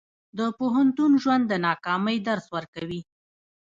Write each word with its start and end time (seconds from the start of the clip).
د 0.37 0.39
پوهنتون 0.57 1.11
ژوند 1.23 1.43
د 1.47 1.53
ناکامۍ 1.67 2.17
درس 2.27 2.45
ورکوي. 2.55 3.01